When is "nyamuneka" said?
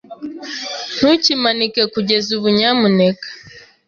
2.57-3.27